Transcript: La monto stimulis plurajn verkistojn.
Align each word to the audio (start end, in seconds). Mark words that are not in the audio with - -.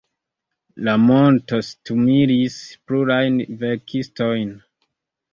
La 0.85 0.93
monto 1.01 1.59
stimulis 1.67 2.55
plurajn 2.91 3.37
verkistojn. 3.65 4.57